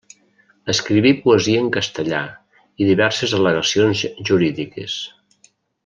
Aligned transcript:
Escriví 0.73 1.11
poesia 1.25 1.59
en 1.65 1.67
castellà 1.75 2.21
i 2.85 2.89
diverses 2.89 3.37
al·legacions 3.41 4.03
jurídiques. 4.31 4.99